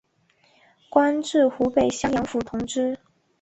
[0.89, 2.97] 官至湖北襄阳府同知。